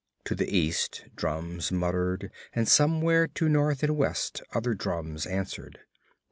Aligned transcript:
To 0.25 0.33
the 0.33 0.49
east 0.49 1.05
drums 1.15 1.71
muttered 1.71 2.31
and 2.55 2.67
somewhere 2.67 3.27
to 3.35 3.47
north 3.47 3.83
and 3.83 3.95
west 3.95 4.41
other 4.51 4.73
drums 4.73 5.27
answered. 5.27 5.81